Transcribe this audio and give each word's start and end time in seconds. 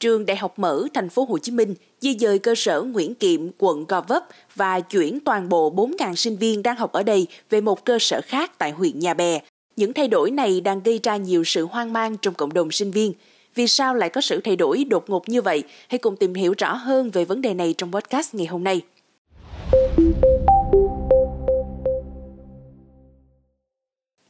trường 0.00 0.26
Đại 0.26 0.36
học 0.36 0.58
Mở 0.58 0.84
thành 0.94 1.08
phố 1.08 1.24
Hồ 1.24 1.38
Chí 1.38 1.52
Minh 1.52 1.74
di 2.00 2.16
dời 2.18 2.38
cơ 2.38 2.54
sở 2.54 2.82
Nguyễn 2.82 3.14
Kiệm, 3.14 3.40
quận 3.58 3.84
Gò 3.88 4.00
Vấp 4.00 4.24
và 4.54 4.80
chuyển 4.80 5.20
toàn 5.20 5.48
bộ 5.48 5.72
4.000 5.72 6.14
sinh 6.14 6.36
viên 6.36 6.62
đang 6.62 6.76
học 6.76 6.92
ở 6.92 7.02
đây 7.02 7.26
về 7.50 7.60
một 7.60 7.84
cơ 7.84 7.98
sở 8.00 8.20
khác 8.26 8.58
tại 8.58 8.70
huyện 8.70 8.98
Nhà 8.98 9.14
Bè. 9.14 9.40
Những 9.76 9.92
thay 9.92 10.08
đổi 10.08 10.30
này 10.30 10.60
đang 10.60 10.80
gây 10.82 11.00
ra 11.02 11.16
nhiều 11.16 11.44
sự 11.44 11.66
hoang 11.66 11.92
mang 11.92 12.16
trong 12.16 12.34
cộng 12.34 12.52
đồng 12.52 12.70
sinh 12.70 12.90
viên. 12.90 13.12
Vì 13.54 13.66
sao 13.66 13.94
lại 13.94 14.10
có 14.10 14.20
sự 14.20 14.40
thay 14.44 14.56
đổi 14.56 14.84
đột 14.84 15.10
ngột 15.10 15.28
như 15.28 15.42
vậy? 15.42 15.62
Hãy 15.88 15.98
cùng 15.98 16.16
tìm 16.16 16.34
hiểu 16.34 16.54
rõ 16.58 16.74
hơn 16.74 17.10
về 17.10 17.24
vấn 17.24 17.40
đề 17.40 17.54
này 17.54 17.74
trong 17.78 17.92
podcast 17.92 18.34
ngày 18.34 18.46
hôm 18.46 18.64
nay. 18.64 18.80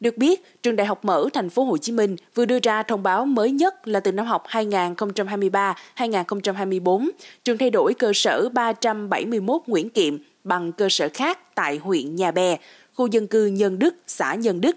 Được 0.00 0.16
biết, 0.16 0.62
trường 0.62 0.76
Đại 0.76 0.86
học 0.86 1.04
Mở 1.04 1.28
thành 1.32 1.50
phố 1.50 1.64
Hồ 1.64 1.76
Chí 1.76 1.92
Minh 1.92 2.16
vừa 2.34 2.44
đưa 2.44 2.58
ra 2.62 2.82
thông 2.82 3.02
báo 3.02 3.24
mới 3.24 3.50
nhất 3.50 3.88
là 3.88 4.00
từ 4.00 4.12
năm 4.12 4.26
học 4.26 4.44
2023-2024, 4.48 7.08
trường 7.44 7.58
thay 7.58 7.70
đổi 7.70 7.94
cơ 7.94 8.12
sở 8.14 8.48
371 8.48 9.62
Nguyễn 9.66 9.90
Kiệm 9.90 10.18
bằng 10.44 10.72
cơ 10.72 10.88
sở 10.90 11.08
khác 11.14 11.54
tại 11.54 11.76
huyện 11.76 12.16
Nhà 12.16 12.30
Bè, 12.30 12.56
khu 12.94 13.06
dân 13.06 13.26
cư 13.26 13.46
Nhân 13.46 13.78
Đức, 13.78 13.94
xã 14.06 14.34
Nhân 14.34 14.60
Đức. 14.60 14.76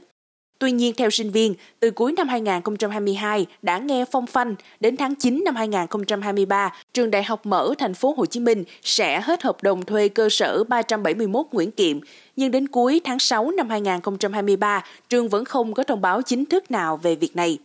Tuy 0.60 0.72
nhiên, 0.72 0.94
theo 0.98 1.10
sinh 1.10 1.32
viên, 1.32 1.54
từ 1.80 1.92
cuối 1.92 2.12
năm 2.12 2.28
2022 2.28 3.46
đã 3.62 3.78
nghe 3.78 4.06
phong 4.12 4.26
phanh, 4.26 4.56
đến 4.80 4.98
tháng 4.98 5.16
9 5.16 5.44
năm 5.46 5.56
2023, 5.56 6.74
trường 6.94 7.12
Đại 7.12 7.24
học 7.24 7.46
Mở 7.46 7.74
thành 7.78 7.94
phố 7.94 8.14
Hồ 8.18 8.26
Chí 8.26 8.40
Minh 8.40 8.64
sẽ 8.84 9.22
hết 9.22 9.44
hợp 9.44 9.64
đồng 9.64 9.86
thuê 9.86 10.10
cơ 10.10 10.30
sở 10.30 10.64
371 10.64 11.46
Nguyễn 11.52 11.72
Kiệm, 11.72 12.00
nhưng 12.36 12.52
đến 12.52 12.68
cuối 12.68 13.02
tháng 13.04 13.20
6 13.20 13.52
năm 13.52 13.70
2023, 13.70 14.84
trường 15.10 15.30
vẫn 15.30 15.46
không 15.46 15.74
có 15.74 15.84
thông 15.84 16.02
báo 16.02 16.22
chính 16.22 16.46
thức 16.46 16.72
nào 16.72 16.98
về 16.98 17.16
việc 17.16 17.36
này. 17.36 17.58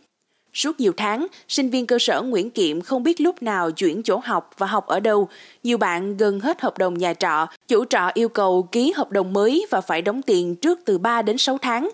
Suốt 0.53 0.79
nhiều 0.79 0.93
tháng, 0.97 1.27
sinh 1.47 1.69
viên 1.69 1.87
cơ 1.87 1.97
sở 1.99 2.21
Nguyễn 2.21 2.49
Kiệm 2.49 2.81
không 2.81 3.03
biết 3.03 3.21
lúc 3.21 3.43
nào 3.43 3.71
chuyển 3.71 4.03
chỗ 4.03 4.21
học 4.23 4.49
và 4.57 4.67
học 4.67 4.87
ở 4.87 4.99
đâu. 4.99 5.27
Nhiều 5.63 5.77
bạn 5.77 6.17
gần 6.17 6.39
hết 6.39 6.61
hợp 6.61 6.77
đồng 6.77 6.97
nhà 6.97 7.13
trọ, 7.13 7.47
chủ 7.67 7.85
trọ 7.85 8.11
yêu 8.13 8.29
cầu 8.29 8.67
ký 8.71 8.93
hợp 8.95 9.11
đồng 9.11 9.33
mới 9.33 9.65
và 9.69 9.81
phải 9.81 10.01
đóng 10.01 10.21
tiền 10.21 10.55
trước 10.55 10.79
từ 10.85 10.97
3 10.97 11.21
đến 11.21 11.37
6 11.37 11.57
tháng 11.57 11.89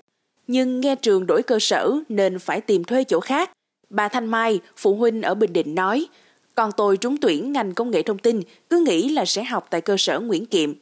nhưng 0.47 0.81
nghe 0.81 0.95
trường 0.95 1.28
đổi 1.28 1.44
cơ 1.44 1.59
sở 1.59 1.92
nên 2.09 2.39
phải 2.39 2.61
tìm 2.61 2.84
thuê 2.84 3.03
chỗ 3.03 3.20
khác. 3.20 3.52
Bà 3.89 4.08
Thanh 4.08 4.25
Mai, 4.25 4.59
phụ 4.78 4.95
huynh 4.95 5.22
ở 5.22 5.36
Bình 5.36 5.53
Định 5.53 5.75
nói, 5.75 6.08
còn 6.56 6.72
tôi 6.78 6.98
trúng 6.98 7.17
tuyển 7.17 7.52
ngành 7.52 7.73
công 7.73 7.92
nghệ 7.92 8.02
thông 8.02 8.17
tin, 8.17 8.42
cứ 8.70 8.83
nghĩ 8.88 9.09
là 9.09 9.25
sẽ 9.25 9.44
học 9.44 9.67
tại 9.70 9.81
cơ 9.81 9.98
sở 9.98 10.20
Nguyễn 10.20 10.45
Kiệm. 10.45 10.73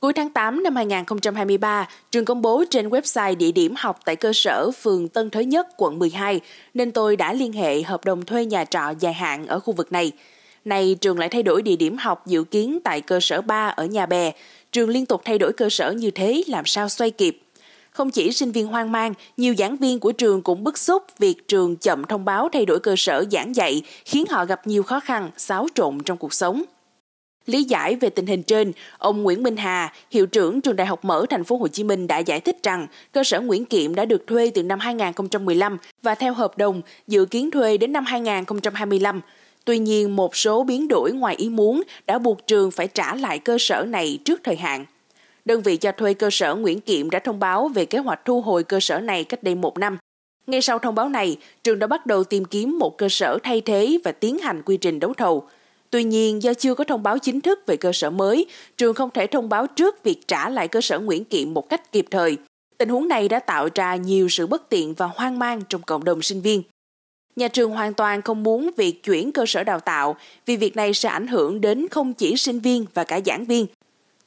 Cuối 0.00 0.12
tháng 0.12 0.30
8 0.30 0.62
năm 0.62 0.76
2023, 0.76 1.88
trường 2.10 2.24
công 2.24 2.42
bố 2.42 2.64
trên 2.70 2.88
website 2.88 3.36
địa 3.36 3.52
điểm 3.52 3.74
học 3.76 4.00
tại 4.04 4.16
cơ 4.16 4.32
sở 4.32 4.70
phường 4.70 5.08
Tân 5.08 5.30
Thới 5.30 5.44
Nhất, 5.44 5.66
quận 5.76 5.98
12, 5.98 6.40
nên 6.74 6.92
tôi 6.92 7.16
đã 7.16 7.32
liên 7.32 7.52
hệ 7.52 7.82
hợp 7.82 8.04
đồng 8.04 8.24
thuê 8.24 8.44
nhà 8.44 8.64
trọ 8.64 8.94
dài 9.00 9.12
hạn 9.12 9.46
ở 9.46 9.60
khu 9.60 9.72
vực 9.72 9.92
này. 9.92 10.12
Này 10.64 10.96
trường 11.00 11.18
lại 11.18 11.28
thay 11.28 11.42
đổi 11.42 11.62
địa 11.62 11.76
điểm 11.76 11.96
học 11.96 12.26
dự 12.26 12.44
kiến 12.44 12.78
tại 12.84 13.00
cơ 13.00 13.20
sở 13.20 13.40
3 13.40 13.68
ở 13.68 13.86
nhà 13.86 14.06
bè. 14.06 14.32
Trường 14.72 14.88
liên 14.88 15.06
tục 15.06 15.22
thay 15.24 15.38
đổi 15.38 15.52
cơ 15.52 15.70
sở 15.70 15.92
như 15.92 16.10
thế 16.10 16.42
làm 16.46 16.66
sao 16.66 16.88
xoay 16.88 17.10
kịp. 17.10 17.40
Không 17.90 18.10
chỉ 18.10 18.32
sinh 18.32 18.52
viên 18.52 18.66
hoang 18.66 18.92
mang, 18.92 19.14
nhiều 19.36 19.54
giảng 19.58 19.76
viên 19.76 20.00
của 20.00 20.12
trường 20.12 20.42
cũng 20.42 20.64
bức 20.64 20.78
xúc 20.78 21.02
việc 21.18 21.48
trường 21.48 21.76
chậm 21.76 22.04
thông 22.04 22.24
báo 22.24 22.48
thay 22.52 22.66
đổi 22.66 22.80
cơ 22.80 22.94
sở 22.96 23.24
giảng 23.32 23.56
dạy, 23.56 23.82
khiến 24.04 24.24
họ 24.30 24.44
gặp 24.44 24.66
nhiều 24.66 24.82
khó 24.82 25.00
khăn, 25.00 25.30
xáo 25.36 25.66
trộn 25.74 25.98
trong 26.04 26.18
cuộc 26.18 26.34
sống. 26.34 26.62
Lý 27.46 27.64
giải 27.64 27.96
về 27.96 28.10
tình 28.10 28.26
hình 28.26 28.42
trên, 28.42 28.72
ông 28.98 29.22
Nguyễn 29.22 29.42
Minh 29.42 29.56
Hà, 29.56 29.92
hiệu 30.10 30.26
trưởng 30.26 30.60
trường 30.60 30.76
Đại 30.76 30.86
học 30.86 31.04
Mở 31.04 31.26
thành 31.30 31.44
phố 31.44 31.56
Hồ 31.56 31.68
Chí 31.68 31.84
Minh 31.84 32.06
đã 32.06 32.18
giải 32.18 32.40
thích 32.40 32.56
rằng 32.62 32.86
cơ 33.12 33.24
sở 33.24 33.40
Nguyễn 33.40 33.64
Kiệm 33.64 33.94
đã 33.94 34.04
được 34.04 34.26
thuê 34.26 34.50
từ 34.54 34.62
năm 34.62 34.78
2015 34.78 35.76
và 36.02 36.14
theo 36.14 36.34
hợp 36.34 36.58
đồng 36.58 36.82
dự 37.06 37.24
kiến 37.24 37.50
thuê 37.50 37.76
đến 37.76 37.92
năm 37.92 38.04
2025. 38.04 39.20
Tuy 39.64 39.78
nhiên, 39.78 40.16
một 40.16 40.36
số 40.36 40.64
biến 40.64 40.88
đổi 40.88 41.12
ngoài 41.12 41.34
ý 41.36 41.48
muốn 41.48 41.82
đã 42.06 42.18
buộc 42.18 42.46
trường 42.46 42.70
phải 42.70 42.88
trả 42.88 43.14
lại 43.14 43.38
cơ 43.38 43.56
sở 43.60 43.84
này 43.84 44.18
trước 44.24 44.40
thời 44.44 44.56
hạn. 44.56 44.84
Đơn 45.48 45.62
vị 45.62 45.76
cho 45.76 45.92
thuê 45.92 46.14
cơ 46.14 46.30
sở 46.30 46.54
Nguyễn 46.54 46.80
Kiệm 46.80 47.10
đã 47.10 47.18
thông 47.18 47.38
báo 47.38 47.68
về 47.68 47.86
kế 47.86 47.98
hoạch 47.98 48.24
thu 48.24 48.40
hồi 48.40 48.64
cơ 48.64 48.80
sở 48.80 49.00
này 49.00 49.24
cách 49.24 49.42
đây 49.42 49.54
một 49.54 49.78
năm. 49.78 49.98
Ngay 50.46 50.62
sau 50.62 50.78
thông 50.78 50.94
báo 50.94 51.08
này, 51.08 51.36
trường 51.64 51.78
đã 51.78 51.86
bắt 51.86 52.06
đầu 52.06 52.24
tìm 52.24 52.44
kiếm 52.44 52.78
một 52.78 52.98
cơ 52.98 53.08
sở 53.08 53.38
thay 53.42 53.60
thế 53.60 53.98
và 54.04 54.12
tiến 54.12 54.38
hành 54.38 54.62
quy 54.62 54.76
trình 54.76 55.00
đấu 55.00 55.14
thầu. 55.14 55.48
Tuy 55.90 56.04
nhiên, 56.04 56.42
do 56.42 56.54
chưa 56.54 56.74
có 56.74 56.84
thông 56.84 57.02
báo 57.02 57.18
chính 57.18 57.40
thức 57.40 57.66
về 57.66 57.76
cơ 57.76 57.92
sở 57.92 58.10
mới, 58.10 58.46
trường 58.76 58.94
không 58.94 59.10
thể 59.14 59.26
thông 59.26 59.48
báo 59.48 59.66
trước 59.66 60.04
việc 60.04 60.28
trả 60.28 60.48
lại 60.48 60.68
cơ 60.68 60.80
sở 60.80 60.98
Nguyễn 60.98 61.24
Kiệm 61.24 61.54
một 61.54 61.68
cách 61.68 61.92
kịp 61.92 62.06
thời. 62.10 62.36
Tình 62.78 62.88
huống 62.88 63.08
này 63.08 63.28
đã 63.28 63.38
tạo 63.38 63.68
ra 63.74 63.96
nhiều 63.96 64.28
sự 64.28 64.46
bất 64.46 64.68
tiện 64.68 64.94
và 64.94 65.06
hoang 65.06 65.38
mang 65.38 65.62
trong 65.68 65.82
cộng 65.82 66.04
đồng 66.04 66.22
sinh 66.22 66.40
viên. 66.40 66.62
Nhà 67.36 67.48
trường 67.48 67.70
hoàn 67.70 67.94
toàn 67.94 68.22
không 68.22 68.42
muốn 68.42 68.70
việc 68.76 69.02
chuyển 69.02 69.32
cơ 69.32 69.44
sở 69.46 69.64
đào 69.64 69.80
tạo 69.80 70.16
vì 70.46 70.56
việc 70.56 70.76
này 70.76 70.94
sẽ 70.94 71.08
ảnh 71.08 71.26
hưởng 71.26 71.60
đến 71.60 71.86
không 71.90 72.14
chỉ 72.14 72.36
sinh 72.36 72.60
viên 72.60 72.86
và 72.94 73.04
cả 73.04 73.20
giảng 73.26 73.44
viên 73.44 73.66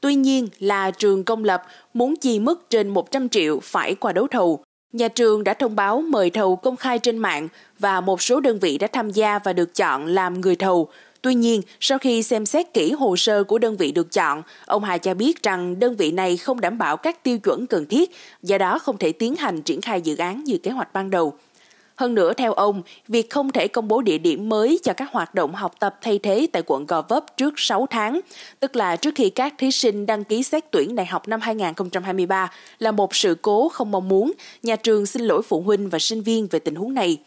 Tuy 0.02 0.16
nhiên 0.16 0.48
là 0.60 0.92
trường 0.92 1.24
công 1.24 1.44
lập 1.44 1.64
muốn 1.94 2.16
chi 2.16 2.40
mức 2.40 2.70
trên 2.70 2.88
100 2.88 3.30
triệu 3.30 3.60
phải 3.60 3.96
qua 3.96 4.12
đấu 4.12 4.28
thầu. 4.28 4.64
Nhà 4.94 5.08
trường 5.08 5.44
đã 5.44 5.54
thông 5.54 5.76
báo 5.76 6.02
mời 6.02 6.30
thầu 6.30 6.56
công 6.56 6.76
khai 6.76 7.00
trên 7.00 7.18
mạng 7.18 7.48
và 7.80 8.02
một 8.02 8.22
số 8.22 8.40
đơn 8.40 8.60
vị 8.60 8.78
đã 8.78 8.88
tham 8.88 9.10
gia 9.10 9.40
và 9.40 9.54
được 9.54 9.76
chọn 9.76 10.06
làm 10.06 10.42
người 10.42 10.56
thầu. 10.56 10.90
Tuy 11.22 11.36
nhiên, 11.36 11.62
sau 11.80 11.98
khi 11.98 12.24
xem 12.24 12.46
xét 12.46 12.74
kỹ 12.74 12.92
hồ 12.92 13.16
sơ 13.18 13.44
của 13.44 13.60
đơn 13.60 13.78
vị 13.78 13.92
được 13.92 14.12
chọn, 14.12 14.44
ông 14.66 14.84
Hà 14.84 14.98
cho 14.98 15.14
biết 15.14 15.44
rằng 15.44 15.80
đơn 15.80 15.96
vị 15.96 16.12
này 16.12 16.38
không 16.38 16.62
đảm 16.62 16.78
bảo 16.78 16.98
các 16.98 17.24
tiêu 17.24 17.40
chuẩn 17.40 17.68
cần 17.68 17.86
thiết, 17.86 18.12
do 18.44 18.58
đó 18.58 18.80
không 18.80 18.98
thể 18.98 19.12
tiến 19.12 19.36
hành 19.36 19.62
triển 19.62 19.82
khai 19.82 20.02
dự 20.02 20.18
án 20.18 20.44
như 20.44 20.58
kế 20.58 20.72
hoạch 20.72 20.94
ban 20.94 21.10
đầu. 21.10 21.34
Hơn 21.96 22.16
nữa, 22.16 22.34
theo 22.34 22.54
ông, 22.54 22.82
việc 23.08 23.30
không 23.30 23.52
thể 23.52 23.68
công 23.68 23.88
bố 23.88 24.02
địa 24.02 24.18
điểm 24.18 24.50
mới 24.50 24.80
cho 24.84 24.94
các 24.94 25.12
hoạt 25.12 25.36
động 25.36 25.56
học 25.56 25.76
tập 25.80 25.98
thay 26.02 26.20
thế 26.20 26.48
tại 26.52 26.64
quận 26.66 26.86
Gò 26.86 27.02
Vấp 27.02 27.38
trước 27.38 27.54
6 27.58 27.88
tháng, 27.90 28.20
tức 28.60 28.76
là 28.76 28.96
trước 28.96 29.16
khi 29.16 29.30
các 29.30 29.54
thí 29.58 29.72
sinh 29.72 30.06
đăng 30.06 30.24
ký 30.24 30.44
xét 30.44 30.72
tuyển 30.72 30.96
đại 30.96 31.06
học 31.06 31.28
năm 31.28 31.42
2023 31.42 32.52
là 32.80 32.92
một 32.92 33.16
sự 33.16 33.36
cố 33.42 33.70
không 33.70 33.92
mong 33.92 34.10
muốn. 34.10 34.32
Nhà 34.64 34.76
trường 34.76 35.06
xin 35.06 35.22
lỗi 35.22 35.42
phụ 35.42 35.62
huynh 35.62 35.90
và 35.90 36.00
sinh 36.00 36.22
viên 36.22 36.48
về 36.48 36.60
tình 36.60 36.76
huống 36.76 36.94
này. 36.94 37.18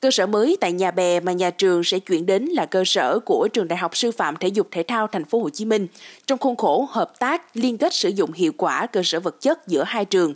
Cơ 0.00 0.10
sở 0.10 0.26
mới 0.26 0.56
tại 0.60 0.72
nhà 0.72 0.90
bè 0.90 1.20
mà 1.20 1.32
nhà 1.32 1.50
trường 1.50 1.84
sẽ 1.84 1.98
chuyển 1.98 2.26
đến 2.26 2.44
là 2.44 2.66
cơ 2.66 2.84
sở 2.86 3.18
của 3.24 3.48
trường 3.52 3.68
Đại 3.68 3.76
học 3.76 3.96
Sư 3.96 4.10
phạm 4.10 4.36
Thể 4.36 4.48
dục 4.48 4.68
Thể 4.70 4.82
thao 4.82 5.06
Thành 5.06 5.24
phố 5.24 5.42
Hồ 5.42 5.50
Chí 5.50 5.64
Minh 5.64 5.86
trong 6.26 6.38
khuôn 6.38 6.56
khổ 6.56 6.88
hợp 6.90 7.18
tác 7.18 7.56
liên 7.56 7.78
kết 7.78 7.94
sử 7.94 8.08
dụng 8.08 8.32
hiệu 8.32 8.52
quả 8.56 8.86
cơ 8.86 9.02
sở 9.04 9.20
vật 9.20 9.40
chất 9.40 9.68
giữa 9.68 9.84
hai 9.86 10.04
trường 10.04 10.34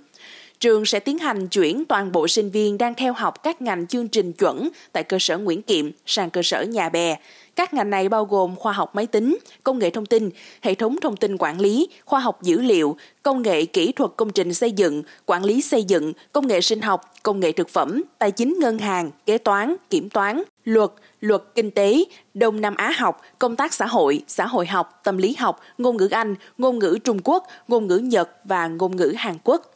trường 0.64 0.84
sẽ 0.84 1.00
tiến 1.00 1.18
hành 1.18 1.48
chuyển 1.48 1.84
toàn 1.84 2.12
bộ 2.12 2.28
sinh 2.28 2.50
viên 2.50 2.78
đang 2.78 2.94
theo 2.94 3.12
học 3.12 3.42
các 3.42 3.62
ngành 3.62 3.86
chương 3.86 4.08
trình 4.08 4.32
chuẩn 4.32 4.68
tại 4.92 5.04
cơ 5.04 5.16
sở 5.20 5.38
Nguyễn 5.38 5.62
Kiệm 5.62 5.90
sang 6.06 6.30
cơ 6.30 6.42
sở 6.42 6.62
Nhà 6.62 6.88
Bè. 6.88 7.16
Các 7.56 7.74
ngành 7.74 7.90
này 7.90 8.08
bao 8.08 8.24
gồm 8.24 8.56
khoa 8.56 8.72
học 8.72 8.94
máy 8.94 9.06
tính, 9.06 9.38
công 9.64 9.78
nghệ 9.78 9.90
thông 9.90 10.06
tin, 10.06 10.30
hệ 10.62 10.74
thống 10.74 10.96
thông 11.02 11.16
tin 11.16 11.36
quản 11.38 11.60
lý, 11.60 11.88
khoa 12.04 12.20
học 12.20 12.42
dữ 12.42 12.60
liệu, 12.60 12.96
công 13.22 13.42
nghệ 13.42 13.64
kỹ 13.64 13.92
thuật 13.92 14.10
công 14.16 14.30
trình 14.30 14.54
xây 14.54 14.72
dựng, 14.72 15.02
quản 15.26 15.44
lý 15.44 15.62
xây 15.62 15.84
dựng, 15.84 16.12
công 16.32 16.46
nghệ 16.46 16.60
sinh 16.60 16.80
học, 16.80 17.14
công 17.22 17.40
nghệ 17.40 17.52
thực 17.52 17.68
phẩm, 17.68 18.02
tài 18.18 18.30
chính 18.30 18.56
ngân 18.60 18.78
hàng, 18.78 19.10
kế 19.26 19.38
toán, 19.38 19.76
kiểm 19.90 20.10
toán, 20.10 20.42
luật, 20.64 20.90
luật 21.20 21.42
kinh 21.54 21.70
tế, 21.70 22.04
Đông 22.34 22.60
Nam 22.60 22.74
Á 22.74 22.92
học, 22.96 23.20
công 23.38 23.56
tác 23.56 23.74
xã 23.74 23.86
hội, 23.86 24.22
xã 24.26 24.46
hội 24.46 24.66
học, 24.66 25.00
tâm 25.04 25.16
lý 25.16 25.34
học, 25.38 25.60
ngôn 25.78 25.96
ngữ 25.96 26.08
Anh, 26.10 26.34
ngôn 26.58 26.78
ngữ 26.78 26.98
Trung 27.04 27.18
Quốc, 27.24 27.46
ngôn 27.68 27.86
ngữ 27.86 27.96
Nhật 27.98 28.30
và 28.44 28.66
ngôn 28.66 28.96
ngữ 28.96 29.14
Hàn 29.16 29.34
Quốc. 29.44 29.73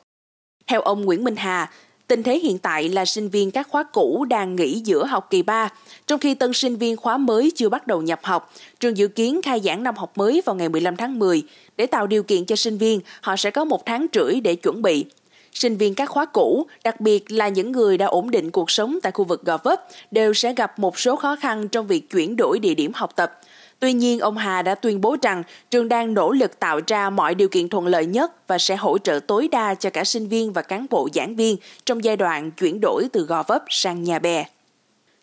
Theo 0.68 0.80
ông 0.80 1.04
Nguyễn 1.04 1.24
Minh 1.24 1.36
Hà, 1.36 1.70
tình 2.06 2.22
thế 2.22 2.38
hiện 2.38 2.58
tại 2.58 2.88
là 2.88 3.04
sinh 3.04 3.28
viên 3.28 3.50
các 3.50 3.68
khóa 3.70 3.82
cũ 3.82 4.26
đang 4.30 4.56
nghỉ 4.56 4.80
giữa 4.84 5.04
học 5.04 5.26
kỳ 5.30 5.42
3, 5.42 5.68
trong 6.06 6.20
khi 6.20 6.34
tân 6.34 6.52
sinh 6.52 6.76
viên 6.76 6.96
khóa 6.96 7.16
mới 7.16 7.52
chưa 7.56 7.68
bắt 7.68 7.86
đầu 7.86 8.02
nhập 8.02 8.20
học. 8.22 8.52
Trường 8.80 8.96
dự 8.96 9.08
kiến 9.08 9.42
khai 9.42 9.60
giảng 9.60 9.82
năm 9.82 9.96
học 9.96 10.18
mới 10.18 10.42
vào 10.46 10.56
ngày 10.56 10.68
15 10.68 10.96
tháng 10.96 11.18
10. 11.18 11.42
Để 11.76 11.86
tạo 11.86 12.06
điều 12.06 12.22
kiện 12.22 12.44
cho 12.44 12.56
sinh 12.56 12.78
viên, 12.78 13.00
họ 13.20 13.36
sẽ 13.36 13.50
có 13.50 13.64
một 13.64 13.86
tháng 13.86 14.06
rưỡi 14.12 14.40
để 14.40 14.54
chuẩn 14.54 14.82
bị. 14.82 15.04
Sinh 15.52 15.76
viên 15.76 15.94
các 15.94 16.10
khóa 16.10 16.24
cũ, 16.24 16.66
đặc 16.84 17.00
biệt 17.00 17.32
là 17.32 17.48
những 17.48 17.72
người 17.72 17.98
đã 17.98 18.06
ổn 18.06 18.30
định 18.30 18.50
cuộc 18.50 18.70
sống 18.70 18.98
tại 19.02 19.12
khu 19.12 19.24
vực 19.24 19.44
Gò 19.44 19.56
Vấp, 19.64 19.84
đều 20.10 20.34
sẽ 20.34 20.54
gặp 20.54 20.78
một 20.78 20.98
số 20.98 21.16
khó 21.16 21.36
khăn 21.36 21.68
trong 21.68 21.86
việc 21.86 22.10
chuyển 22.10 22.36
đổi 22.36 22.58
địa 22.58 22.74
điểm 22.74 22.92
học 22.94 23.16
tập. 23.16 23.40
Tuy 23.80 23.92
nhiên, 23.92 24.19
ông 24.19 24.36
Hà 24.36 24.62
đã 24.62 24.75
tuyên 24.75 25.00
bố 25.00 25.16
rằng 25.22 25.42
trường 25.70 25.88
đang 25.88 26.14
nỗ 26.14 26.32
lực 26.32 26.60
tạo 26.60 26.80
ra 26.86 27.10
mọi 27.10 27.34
điều 27.34 27.48
kiện 27.48 27.69
thuận 27.69 27.86
lợi 27.86 28.06
nhất 28.06 28.48
và 28.48 28.58
sẽ 28.58 28.76
hỗ 28.76 28.98
trợ 28.98 29.20
tối 29.26 29.48
đa 29.52 29.75
cho 29.75 29.90
cả 29.90 30.04
sinh 30.04 30.28
viên 30.28 30.52
và 30.52 30.62
cán 30.62 30.86
bộ 30.90 31.08
giảng 31.14 31.36
viên 31.36 31.56
trong 31.84 32.04
giai 32.04 32.16
đoạn 32.16 32.50
chuyển 32.50 32.80
đổi 32.80 33.08
từ 33.12 33.25
Gò 33.25 33.42
Vấp 33.42 33.64
sang 33.69 34.04
Nhà 34.04 34.19
Bè. 34.19 34.44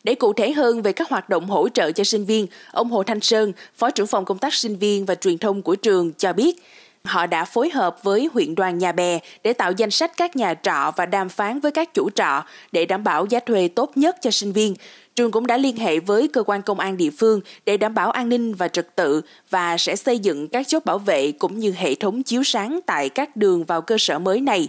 Để 0.03 0.15
cụ 0.15 0.33
thể 0.33 0.51
hơn 0.51 0.81
về 0.81 0.93
các 0.93 1.09
hoạt 1.09 1.29
động 1.29 1.45
hỗ 1.45 1.69
trợ 1.69 1.91
cho 1.91 2.03
sinh 2.03 2.25
viên, 2.25 2.47
ông 2.71 2.89
Hồ 2.89 3.03
Thanh 3.03 3.21
Sơn, 3.21 3.53
Phó 3.75 3.91
trưởng 3.91 4.07
phòng 4.07 4.25
công 4.25 4.37
tác 4.37 4.53
sinh 4.53 4.75
viên 4.75 5.05
và 5.05 5.15
truyền 5.15 5.37
thông 5.37 5.61
của 5.61 5.75
trường 5.75 6.11
cho 6.17 6.33
biết, 6.33 6.63
họ 7.05 7.25
đã 7.27 7.45
phối 7.45 7.69
hợp 7.69 8.03
với 8.03 8.29
huyện 8.33 8.55
đoàn 8.55 8.77
Nhà 8.77 8.91
Bè 8.91 9.19
để 9.43 9.53
tạo 9.53 9.71
danh 9.71 9.91
sách 9.91 10.11
các 10.17 10.35
nhà 10.35 10.53
trọ 10.53 10.91
và 10.95 11.05
đàm 11.05 11.29
phán 11.29 11.59
với 11.59 11.71
các 11.71 11.93
chủ 11.93 12.09
trọ 12.09 12.43
để 12.71 12.85
đảm 12.85 13.03
bảo 13.03 13.25
giá 13.25 13.39
thuê 13.39 13.67
tốt 13.67 13.91
nhất 13.95 14.15
cho 14.21 14.31
sinh 14.31 14.51
viên. 14.51 14.75
Trường 15.15 15.31
cũng 15.31 15.47
đã 15.47 15.57
liên 15.57 15.77
hệ 15.77 15.99
với 15.99 16.27
cơ 16.27 16.43
quan 16.43 16.61
công 16.61 16.79
an 16.79 16.97
địa 16.97 17.09
phương 17.09 17.41
để 17.65 17.77
đảm 17.77 17.93
bảo 17.93 18.11
an 18.11 18.29
ninh 18.29 18.53
và 18.53 18.67
trật 18.67 18.95
tự 18.95 19.21
và 19.49 19.77
sẽ 19.77 19.95
xây 19.95 20.19
dựng 20.19 20.47
các 20.47 20.67
chốt 20.67 20.85
bảo 20.85 20.97
vệ 20.97 21.31
cũng 21.31 21.59
như 21.59 21.73
hệ 21.77 21.95
thống 21.95 22.23
chiếu 22.23 22.43
sáng 22.43 22.79
tại 22.85 23.09
các 23.09 23.35
đường 23.35 23.63
vào 23.63 23.81
cơ 23.81 23.95
sở 23.99 24.19
mới 24.19 24.41
này 24.41 24.67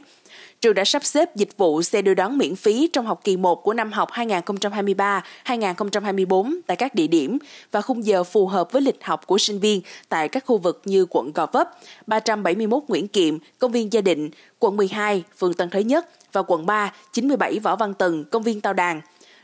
trường 0.60 0.74
đã 0.74 0.84
sắp 0.84 1.04
xếp 1.04 1.36
dịch 1.36 1.56
vụ 1.56 1.82
xe 1.82 2.02
đưa 2.02 2.14
đón 2.14 2.38
miễn 2.38 2.56
phí 2.56 2.88
trong 2.92 3.06
học 3.06 3.20
kỳ 3.24 3.36
1 3.36 3.62
của 3.62 3.74
năm 3.74 3.92
học 3.92 4.10
2023-2024 4.12 6.56
tại 6.66 6.76
các 6.76 6.94
địa 6.94 7.06
điểm 7.06 7.38
và 7.72 7.80
khung 7.80 8.06
giờ 8.06 8.24
phù 8.24 8.46
hợp 8.46 8.72
với 8.72 8.82
lịch 8.82 9.04
học 9.04 9.26
của 9.26 9.38
sinh 9.38 9.58
viên 9.58 9.80
tại 10.08 10.28
các 10.28 10.44
khu 10.46 10.58
vực 10.58 10.82
như 10.84 11.06
quận 11.10 11.32
Gò 11.32 11.46
Vấp, 11.46 11.70
371 12.06 12.82
Nguyễn 12.88 13.08
Kiệm, 13.08 13.38
công 13.58 13.72
viên 13.72 13.92
Gia 13.92 14.00
Định, 14.00 14.30
quận 14.58 14.76
12, 14.76 15.22
phường 15.38 15.54
Tân 15.54 15.70
Thới 15.70 15.84
Nhất 15.84 16.08
và 16.32 16.42
quận 16.42 16.66
3, 16.66 16.92
97 17.12 17.58
Võ 17.58 17.76
Văn 17.76 17.94
Tần, 17.94 18.24
công 18.24 18.42
viên 18.42 18.60
Tao 18.60 18.72
Đàn. 18.72 19.00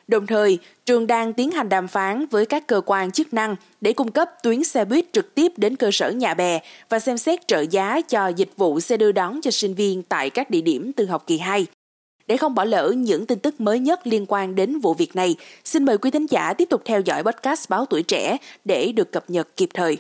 Đồng 0.09 0.27
thời, 0.27 0.59
trường 0.87 1.07
đang 1.07 1.33
tiến 1.33 1.51
hành 1.51 1.69
đàm 1.69 1.89
phán 1.89 2.27
với 2.27 2.47
các 2.47 2.67
cơ 2.67 2.81
quan 2.87 3.11
chức 3.11 3.35
năng 3.35 3.57
để 3.81 3.93
cung 3.93 4.11
cấp 4.11 4.31
tuyến 4.43 4.65
xe 4.65 4.85
buýt 4.85 5.13
trực 5.13 5.35
tiếp 5.35 5.53
đến 5.57 5.77
cơ 5.77 5.91
sở 5.93 6.11
nhà 6.11 6.35
bè 6.35 6.61
và 6.89 6.99
xem 6.99 7.19
xét 7.19 7.49
trợ 7.49 7.65
giá 7.71 8.01
cho 8.01 8.29
dịch 8.29 8.51
vụ 8.57 8.81
xe 8.81 8.97
đưa 8.97 9.13
đón 9.13 9.41
cho 9.43 9.51
sinh 9.51 9.75
viên 9.75 10.03
tại 10.03 10.31
các 10.31 10.51
địa 10.51 10.61
điểm 10.61 10.93
từ 10.93 11.07
học 11.07 11.25
kỳ 11.27 11.39
2. 11.39 11.67
Để 12.27 12.37
không 12.37 12.55
bỏ 12.55 12.65
lỡ 12.65 12.93
những 12.97 13.27
tin 13.27 13.39
tức 13.39 13.61
mới 13.61 13.79
nhất 13.79 14.07
liên 14.07 14.27
quan 14.29 14.55
đến 14.55 14.79
vụ 14.79 14.95
việc 14.95 15.17
này, 15.17 15.37
xin 15.65 15.85
mời 15.85 15.99
quý 15.99 16.11
thính 16.11 16.27
giả 16.31 16.55
tiếp 16.55 16.69
tục 16.71 16.83
theo 16.85 17.01
dõi 17.01 17.23
podcast 17.23 17.71
Báo 17.71 17.87
Tuổi 17.87 18.03
Trẻ 18.03 18.37
để 18.65 18.93
được 18.93 19.13
cập 19.13 19.31
nhật 19.31 19.57
kịp 19.57 19.69
thời. 19.75 19.99